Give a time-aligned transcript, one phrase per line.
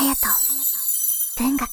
[0.00, 1.68] 隼人文学。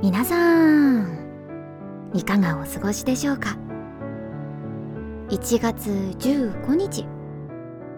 [0.00, 0.36] 皆さ
[1.00, 1.18] ん
[2.14, 3.58] いかがお過ごしでしょうか
[5.30, 7.06] ？1月15日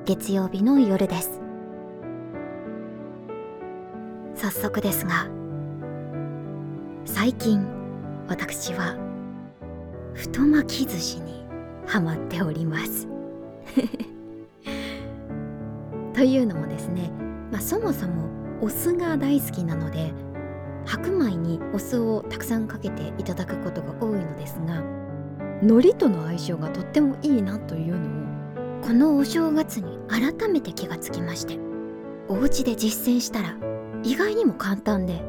[0.07, 1.43] 月曜日の夜です。
[4.35, 5.42] 早速ですが
[7.05, 7.67] 最近
[8.29, 8.97] 私は
[10.15, 11.45] 太巻き寿司に
[11.87, 13.09] ハマっております。
[16.15, 17.11] というのもですね、
[17.51, 18.29] まあ、そもそも
[18.61, 20.13] お酢が大好きなので
[20.85, 24.85] 白米にお酢をたくさんかけていただくことが多いのですが
[25.63, 28.11] 海苔との相性がとってもいいなというのを
[28.83, 31.59] このお正月に改めて気がつきまして
[32.29, 33.57] お家で実践したら
[34.05, 35.25] 意外にも簡単で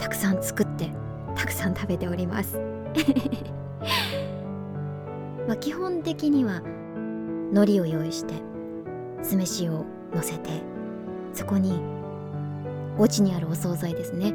[0.00, 0.90] たくさん作って
[1.36, 2.58] たくさん食べております。
[5.46, 6.62] まあ基本的には
[7.52, 8.34] 海苔を用意して
[9.22, 10.50] 酢飯をのせて
[11.32, 11.80] そこに
[12.98, 14.34] お家にあるお惣菜ですね。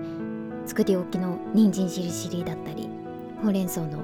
[0.66, 2.90] 作り置きの人参しりしりだったり
[3.44, 4.00] ほうれん草の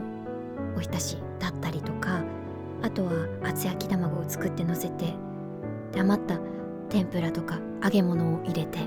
[0.77, 2.21] おひたしだったりとか
[2.83, 3.11] あとは
[3.43, 5.13] 厚焼き卵を作ってのせて
[5.97, 6.39] 余った
[6.89, 8.79] 天ぷらとか揚げ物を入れて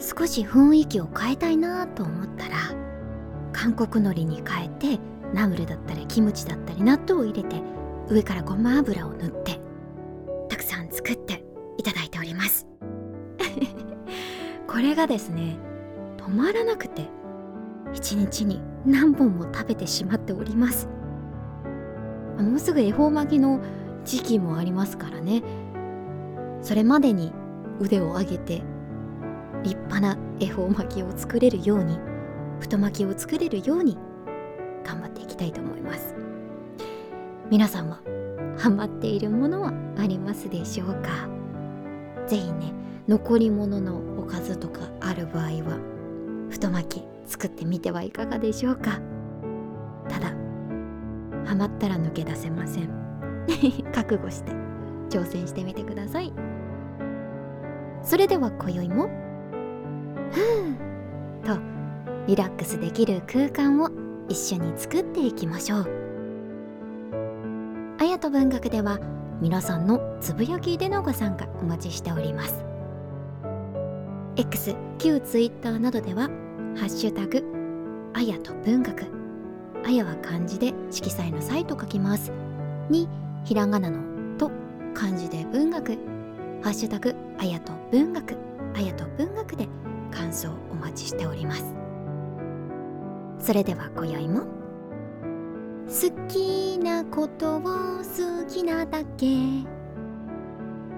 [0.00, 2.56] 少し雰囲気を変えたいなと思ったら
[3.52, 4.98] 韓国海苔に変えて
[5.34, 7.60] ナムルだったりキムチだったり納豆を入れて
[8.08, 9.60] 上からごま油を塗って
[10.48, 11.44] たくさん作って
[11.76, 12.66] いただいております。
[14.66, 15.58] これがですね
[16.16, 17.08] 止まらなくて
[17.92, 20.88] 一日に何本も食べてしまっております。
[22.38, 23.60] もうすぐ恵方巻きの
[24.04, 25.42] 時期もありますからね。
[26.62, 27.32] それまでに
[27.80, 28.62] 腕を上げて
[29.62, 31.98] 立派な恵方巻きを作れるように
[32.60, 33.96] 太巻きを作れるように
[34.84, 36.14] 頑張っていきたいと思います。
[37.50, 38.00] 皆さんは
[38.56, 41.28] ハマっているものはありますでしょうか？
[42.26, 42.72] 是非ね
[43.08, 45.78] 残り物のおかずとかある場合は
[46.50, 49.00] 太巻き作ってみてはいかがでしょうか？
[50.08, 50.28] ただ
[51.44, 52.88] ハマったら抜け出せません。
[53.92, 54.52] 覚悟して
[55.08, 56.32] 挑戦してみてください。
[58.02, 59.10] それでは今宵も
[60.30, 61.60] ふーと
[62.26, 63.90] リラックスできる空間を
[64.28, 66.00] 一緒に作っていきましょう。
[67.98, 68.98] あやと文学では
[69.40, 72.64] 皆さんのつぶやきでのご参加お待ちしております。
[74.36, 76.28] X 旧 Twitter などでは
[76.78, 77.44] 「ハッシュタグ
[78.14, 79.04] あやと文学」
[79.84, 82.32] あやは漢字で色彩の際と書きます。
[82.88, 83.08] に
[83.44, 83.98] ひらがなの
[84.38, 84.50] と
[84.94, 85.98] 漢字で文学。
[86.62, 88.36] ハッシュタグあやと文学
[88.76, 89.66] あやと文学で
[90.30, 91.74] 感想お待ちしております。
[93.40, 99.26] それでは今宵も好きなことを好きなだけ。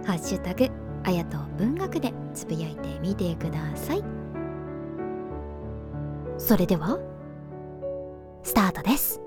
[0.05, 0.69] ハッシュタグ
[1.05, 4.05] あやと文学でつぶやいてみてください。
[6.37, 6.99] それでは
[8.43, 9.23] スタートです。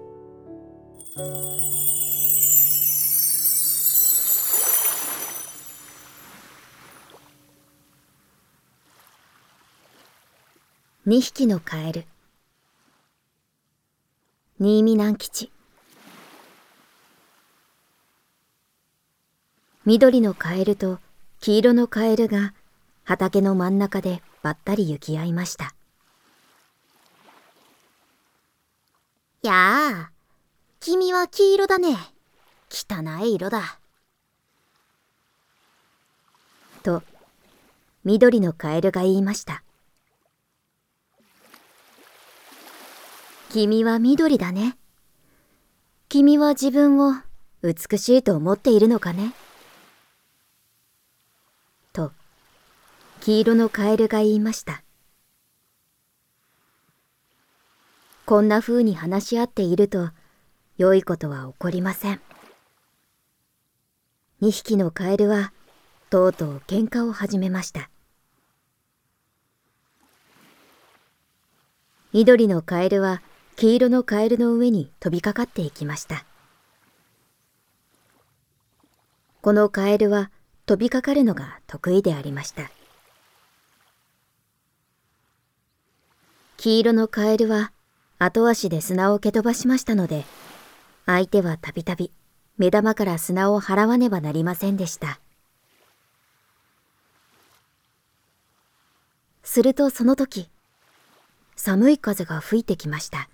[11.07, 12.05] 2匹のカエル。
[14.57, 15.51] 新見南吉。
[19.85, 20.97] 緑のカエルと
[21.41, 22.55] 黄色のカエルが
[23.03, 25.75] 畑の真ん中でばったり行き合いました。
[29.43, 30.11] やあ
[30.79, 31.97] 君は黄色だね。
[32.71, 33.77] 汚い色だ。
[36.81, 37.03] と
[38.03, 39.64] 緑のカエルが言いました。
[43.55, 44.77] 君は緑だね。
[46.09, 47.13] 君は自分を
[47.63, 49.33] 美しいと思っているのかね
[51.93, 52.11] と、
[53.21, 54.83] 黄色のカエルが言いました。
[58.25, 60.09] こんな風に話し合っていると、
[60.77, 62.19] 良いことは起こりません。
[64.41, 65.53] 2匹のカエルは、
[66.09, 67.89] とうとう喧嘩を始めました。
[72.11, 73.21] 緑のカエルは、
[73.57, 76.25] 黄色のカエルの上に飛びかかっていきました。
[79.41, 80.29] このカエルは
[80.65, 82.69] 飛びかかるのが得意でありました。
[86.57, 87.71] 黄色のカエルは
[88.19, 90.25] 後足で砂を蹴飛ばしましたので、
[91.05, 92.11] 相手はたびたび
[92.57, 95.21] 目玉から砂を払わねばなりませんでした。
[99.43, 100.49] するとその時、
[101.55, 103.29] 寒い風が吹いてきました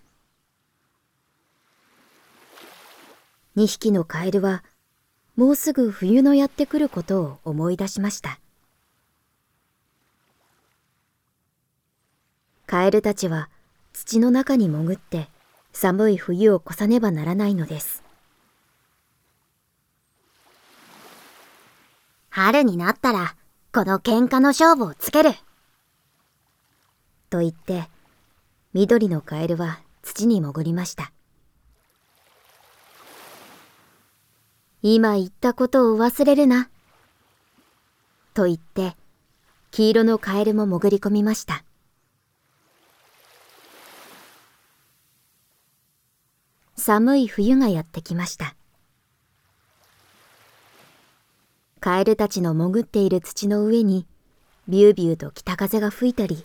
[3.57, 4.63] 2匹のカエルは
[5.35, 8.39] もうすぐ冬のやってくることを思い出しました。
[12.65, 13.49] カエルたちは
[13.91, 15.27] 土の中に潜って
[15.73, 18.03] 寒い冬を越さねばならないのです。
[22.29, 23.35] 春になったら
[23.73, 25.31] この喧嘩の勝負をつける。
[27.29, 27.89] と言って
[28.73, 31.11] 緑のカエルは土に潜りました
[34.83, 36.69] 今言ったことを忘れるな。
[38.33, 38.95] と言って
[39.69, 41.63] 黄色のカエルも潜り込みました。
[46.75, 48.55] 寒い冬がやってきました。
[51.79, 54.07] カエルたちの潜っている土の上に
[54.67, 56.43] ビュービューと北風が吹いたり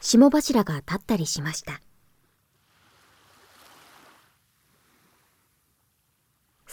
[0.00, 1.80] 霜柱が立ったりしました。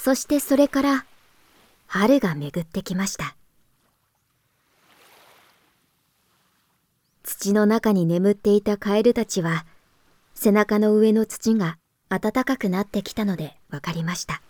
[0.04, 1.06] そしてそれから
[1.86, 3.36] 春が巡ってきました。
[7.22, 9.64] 土の中に眠っていたカエルたちは
[10.34, 11.78] 背中の上の土が
[12.10, 14.42] 暖かくなってきたので分かりました。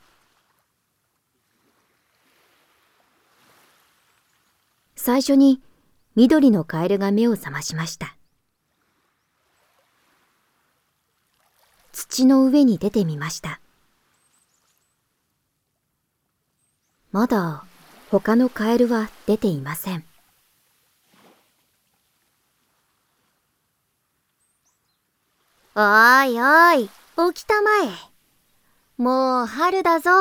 [4.95, 5.59] 最初に
[6.15, 8.15] 緑のカエルが目を覚ましました。
[11.92, 13.59] 土の上に出てみました。
[17.12, 17.66] まだ
[18.10, 20.06] 他のカエルは出ていません。
[25.75, 26.90] おーいおい
[27.34, 27.90] 起きたまえ。
[28.98, 30.12] もう春だぞ。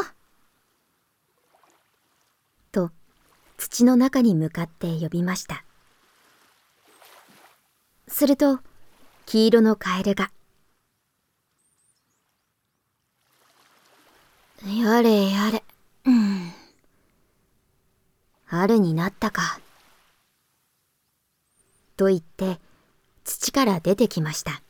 [2.72, 2.90] と
[3.56, 5.64] 土の中に向かって呼びました。
[8.08, 8.58] すると
[9.26, 10.30] 黄色のカエルが。
[14.64, 15.62] やれやれ。
[18.50, 19.60] 春になったか。
[21.96, 22.58] と言って、
[23.22, 24.60] 土から出てきました。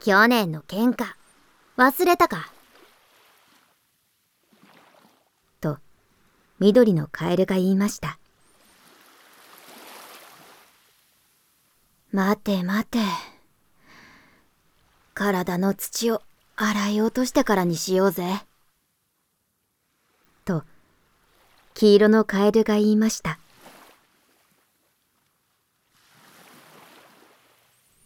[0.00, 1.14] 去年の喧嘩、
[1.76, 2.50] 忘れたか。
[5.60, 5.78] と、
[6.58, 8.18] 緑のカエルが言いました。
[12.10, 12.98] 待て待て。
[15.14, 16.20] 体の土を
[16.56, 18.44] 洗い落としてからにしようぜ。
[20.44, 20.64] と、
[21.74, 23.38] 黄色のカエルが言いました。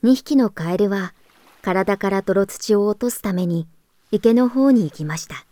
[0.02, 1.14] 2匹のカエルは
[1.62, 3.66] 体から泥土を落とすために
[4.10, 5.46] 池の方に行きました。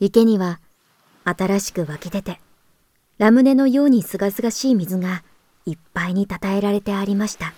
[0.00, 0.60] 池には
[1.24, 2.40] 新しく湧き出て
[3.18, 5.24] ラムネのようにすがすがしい水が
[5.66, 7.52] いっぱいにたたえられてありました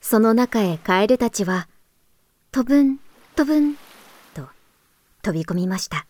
[0.00, 1.68] その中へカエルたちは
[2.50, 2.98] 飛ぶん
[3.38, 3.74] 飛ぶん
[4.34, 4.48] と
[5.22, 6.08] 飛び込みました。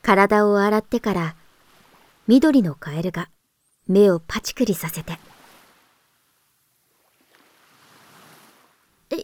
[0.00, 1.34] 体を洗ってから
[2.28, 3.30] 緑のカエルが
[3.88, 5.18] 目をパチクリさせて。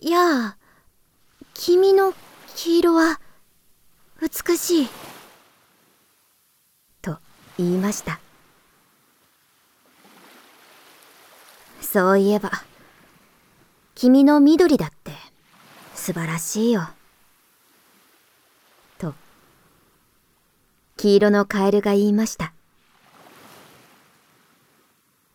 [0.01, 0.57] いやあ
[1.55, 2.13] 君の
[2.57, 3.21] 黄色は
[4.21, 4.89] 美しい。
[7.03, 7.19] と
[7.57, 8.19] 言いました。
[11.81, 12.51] そういえば
[14.01, 15.13] 君の緑だって。
[15.95, 16.89] 素晴らしいよ。
[18.97, 19.13] と
[20.97, 22.55] 黄色のカエルが言いました。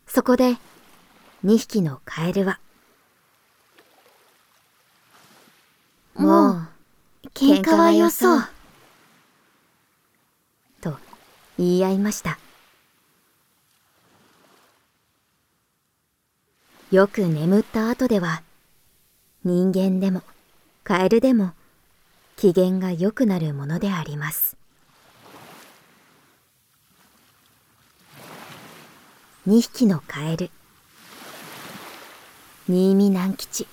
[0.08, 0.56] そこで
[1.44, 2.58] 2匹のカエルは。
[6.16, 6.68] もう
[7.34, 8.42] 喧嘩はよそう。
[11.56, 12.36] 言い合いました。
[16.90, 18.42] よく眠った後では
[19.46, 20.24] 人間でも
[20.82, 21.52] カエルでも
[22.34, 24.56] 機嫌が良くなるものであります。
[29.46, 30.50] 2匹のカエル。
[32.68, 33.68] 新見南吉。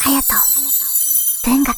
[0.00, 1.50] 隼人。
[1.50, 1.76] 文学。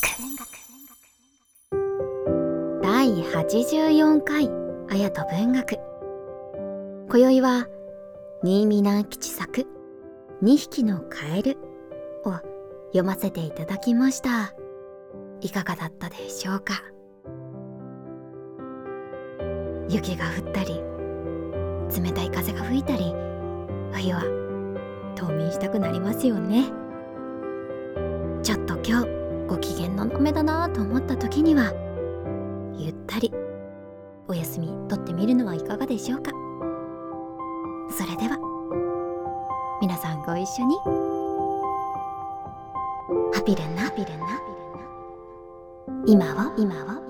[2.83, 4.50] 第84回
[4.88, 5.78] あやと文学。
[7.09, 7.69] 今宵は
[8.42, 9.80] 新見南吉作
[10.42, 11.59] 2匹のカエル
[12.25, 12.32] を
[12.92, 14.54] 読ませていただきました。
[15.42, 16.82] いかがだったでしょうか？
[19.90, 20.80] 雪が降ったり、
[22.02, 23.14] 冷たい風が吹いたり、
[23.92, 24.23] 冬は
[25.14, 26.70] 冬眠したくなりますよね。
[28.42, 29.09] ちょっと今日
[29.47, 31.70] ご機嫌のめだなと思った時には、
[32.78, 33.30] ゆったり
[34.26, 36.30] お休み取ってみるのはいかがでしょうか？
[37.90, 38.38] それでは
[40.31, 40.77] ご一緒に。
[43.35, 43.91] ハピレンナ
[46.07, 47.10] 今は今は